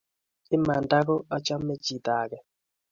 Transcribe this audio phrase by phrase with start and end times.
[0.57, 2.37] imanda ko achome chito age